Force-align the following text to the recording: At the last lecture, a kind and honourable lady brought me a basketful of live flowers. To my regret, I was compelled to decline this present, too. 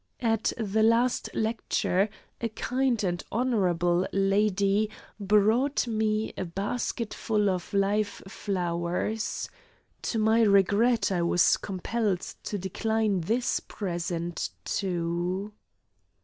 At 0.23 0.51
the 0.57 0.81
last 0.81 1.29
lecture, 1.35 2.09
a 2.41 2.49
kind 2.49 3.03
and 3.03 3.23
honourable 3.31 4.07
lady 4.11 4.89
brought 5.19 5.85
me 5.85 6.33
a 6.35 6.43
basketful 6.43 7.47
of 7.51 7.71
live 7.71 8.23
flowers. 8.27 9.47
To 10.01 10.17
my 10.17 10.41
regret, 10.41 11.11
I 11.11 11.21
was 11.21 11.55
compelled 11.55 12.21
to 12.45 12.57
decline 12.57 13.21
this 13.21 13.59
present, 13.59 14.49
too. 14.65 15.53